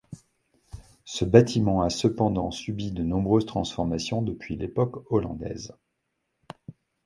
Ce 1.05 1.25
bâtiment 1.25 1.83
a 1.83 1.91
cependant 1.91 2.49
subi 2.49 2.91
de 2.91 3.03
nombreuses 3.03 3.45
transformations 3.45 4.23
depuis 4.23 4.55
l'époque 4.55 5.05
hollandaise. 5.11 5.75